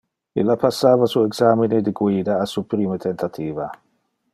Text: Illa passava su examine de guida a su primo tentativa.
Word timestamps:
Illa 0.43 0.55
passava 0.63 1.09
su 1.11 1.21
examine 1.29 1.81
de 1.89 1.95
guida 2.01 2.41
a 2.47 2.51
su 2.57 2.67
primo 2.75 3.01
tentativa. 3.09 3.71